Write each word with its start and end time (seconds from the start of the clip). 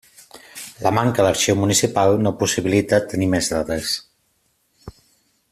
La 0.85 0.91
manca 0.99 1.25
d'arxiu 1.27 1.57
municipal 1.63 2.15
no 2.23 2.33
possibilita 2.41 3.03
tenir 3.13 3.29
més 3.35 3.51
dades. 3.57 3.95